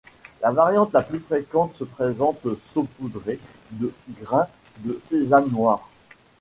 [0.41, 2.39] La variante la plus fréquente se présente
[2.73, 4.47] saupoudrée de grains
[4.79, 5.87] de sésame noir.